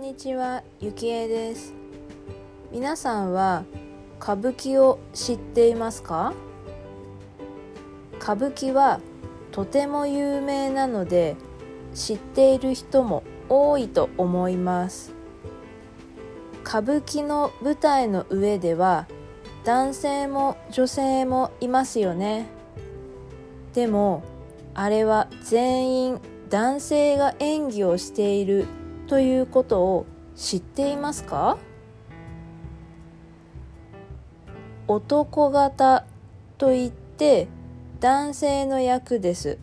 [0.00, 1.74] んにちは、ゆきえです。
[2.72, 3.64] 皆さんは
[4.18, 6.32] 歌舞伎を知っていますか？
[8.18, 9.00] 歌舞伎は
[9.52, 11.36] とても有名なので
[11.92, 15.12] 知っている人も多いと思います。
[16.64, 19.06] 歌舞伎の舞台の上では
[19.64, 22.46] 男性も女性もいますよね。
[23.74, 24.22] でも
[24.72, 28.64] あれは全員男性が演技をしている
[29.10, 30.06] ということを
[30.36, 31.58] 知っていますか？
[34.86, 36.04] 男型
[36.58, 37.48] といって
[37.98, 39.58] 男性の役です。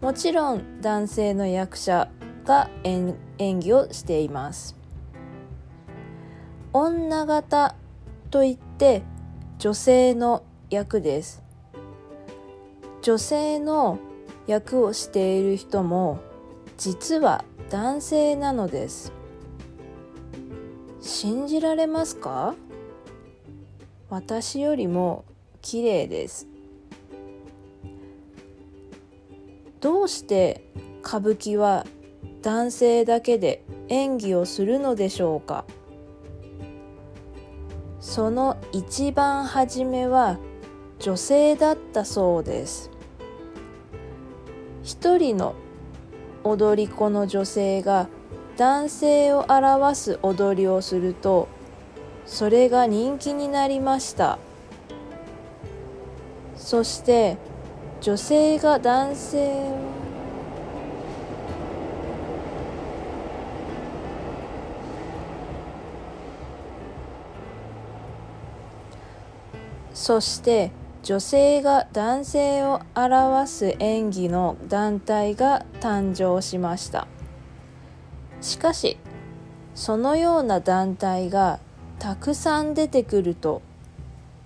[0.00, 2.10] もちろん男性の役者
[2.46, 4.74] が演技をしています。
[6.72, 7.74] 女型
[8.30, 9.02] といって
[9.58, 11.42] 女性の役です。
[13.02, 13.98] 女性の
[14.46, 16.18] 役をしている人も
[16.78, 19.12] 実は男性なのです。
[21.00, 22.56] 信じられますか？
[24.08, 25.24] 私よりも
[25.62, 26.48] 綺麗です。
[29.80, 30.64] どうして
[31.04, 31.86] 歌舞伎は
[32.42, 35.64] 男性だけで演技をするのでしょうか？
[38.00, 40.40] その一番初めは
[40.98, 42.90] 女性だったそうです。
[44.82, 45.54] 一人の
[46.44, 48.08] 踊り子の女性が
[48.56, 51.48] 男性を表す踊りをすると
[52.26, 54.38] それが人気になりました。
[56.56, 57.36] そして
[58.00, 59.90] 女性が男性を
[69.92, 70.70] そして
[71.02, 77.08] 女性が男性を表す演技の団体が誕生しました。
[78.40, 78.98] しかし
[79.74, 81.60] そのような団体が
[81.98, 83.62] たくさん出てくると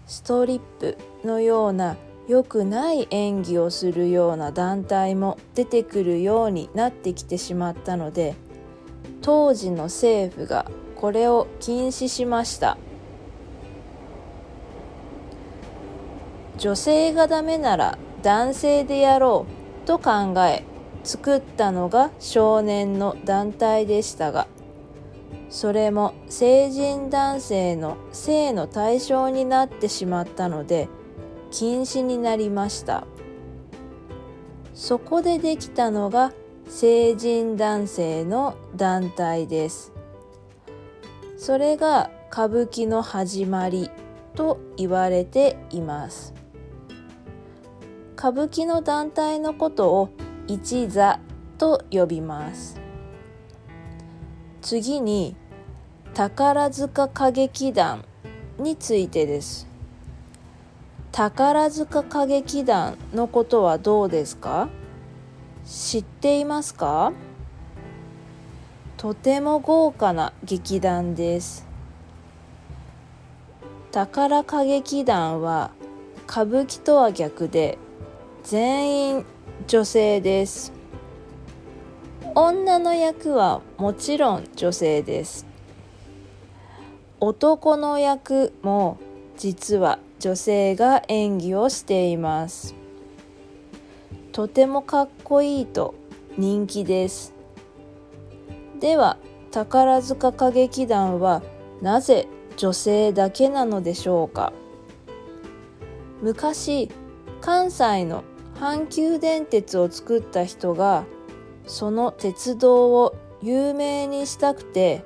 [0.06, 1.96] ストリップのような
[2.28, 8.34] 良くない演技をするような団体も出てくるようになってきてしまったので
[9.22, 12.78] 当時の政府がこれを禁止しました。
[16.58, 19.46] 女性がダメなら男性でやろ
[19.84, 20.64] うと考え
[21.02, 24.46] 作ったのが少年の団体でしたが
[25.50, 30.88] それも成人男性の性の対象になってしまったので
[31.52, 33.06] 禁止になりました。
[34.74, 36.32] そこでできたのが
[36.68, 39.92] 成人男性の団体です。
[41.36, 43.90] それが歌舞伎の始まり
[44.34, 46.33] と言われています。
[48.24, 50.08] 歌舞伎の団体のことを
[50.46, 51.20] 一座
[51.58, 52.80] と呼びます。
[54.62, 55.36] 次に
[56.14, 58.02] 宝塚歌劇団
[58.58, 59.66] についてです。
[61.12, 64.70] 宝塚歌劇団のことはどうですか？
[65.66, 67.12] 知っていますか？
[68.96, 71.66] とても豪華な劇団です。
[73.92, 75.72] 宝歌劇団は
[76.26, 77.76] 歌舞伎とは逆で
[78.44, 79.26] 全員
[79.66, 80.70] 女性です。
[82.34, 85.46] 女の役はもちろん女性です。
[87.20, 88.98] 男の役も
[89.38, 92.74] 実は女性が演技をしています。
[94.32, 95.94] とてもかっこいいと
[96.36, 97.32] 人気です。
[98.78, 99.16] では
[99.52, 101.42] 宝塚歌劇団は
[101.80, 102.28] なぜ
[102.58, 104.52] 女性だけなのでしょうか。
[106.20, 106.90] 昔
[107.40, 108.22] 関西の
[108.54, 111.04] 阪急電鉄を作った人が
[111.66, 115.04] その鉄道を有名にしたくて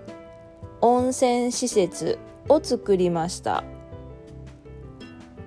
[0.80, 3.64] 温泉施設を作りました。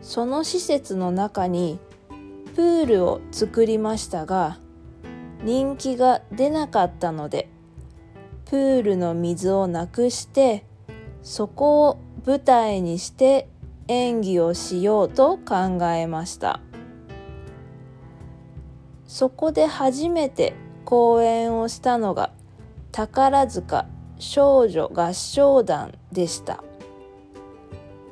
[0.02, 1.80] その施設の中に
[2.56, 4.58] プールを作りましたが
[5.44, 7.50] 人気が出なかったので
[8.46, 10.66] プールの水をなくして
[11.22, 13.48] そこを舞台にして
[13.88, 16.60] 演技をしようと考えました。
[19.12, 20.54] そこで初めて
[20.86, 22.32] 公演をしたのが
[22.94, 23.86] 宝塚
[24.18, 26.64] 少女合唱団でした。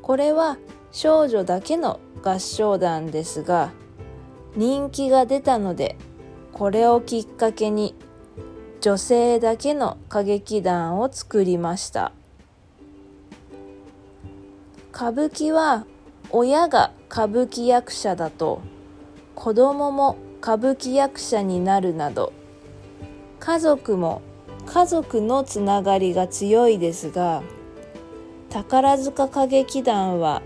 [0.01, 0.57] これは
[0.91, 3.71] 少女だけの合唱団ですが
[4.57, 5.95] 人気が出たので
[6.51, 7.95] これをきっかけに
[8.81, 12.11] 女性だけの歌劇団を作りました。
[14.93, 15.85] 歌舞伎は
[16.29, 18.59] 親が歌舞伎役者だと
[19.33, 22.33] 子供も歌舞伎役者になるなど
[23.39, 24.21] 家族も
[24.65, 27.43] 家族のつながりが強いですが
[28.49, 30.41] 宝塚歌劇団は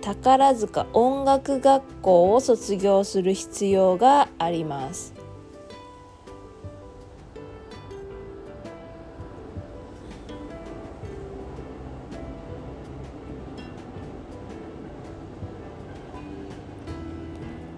[0.00, 5.14] 宝塚音楽学校を卒業する必要があります。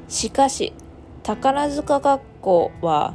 [0.09, 0.75] しかし
[1.31, 3.15] 宝塚学校は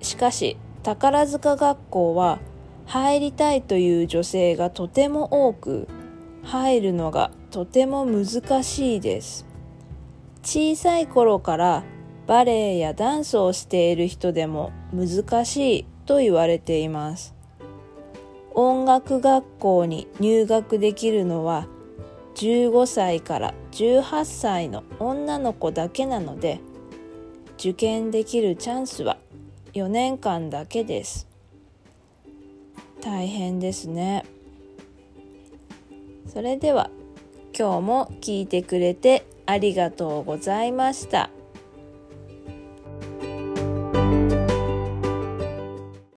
[0.00, 2.38] しかし宝塚学校は
[2.86, 5.88] 入りたいという女性がとても多く
[6.44, 9.46] 入るのがとても難しいです。
[10.44, 11.82] 小さい頃から
[12.28, 17.34] バレエやダンスをしている人でも難しいと言われています。
[18.54, 21.66] 音楽学校に入学できるのは
[22.38, 26.60] 15歳から18歳の女の子だけなので
[27.58, 29.18] 受験できるチャンスは
[29.72, 31.26] 4年間だけです
[33.00, 34.24] 大変ですね
[36.28, 36.90] それでは
[37.58, 41.30] 今日も聞いてくれてありがとうございました。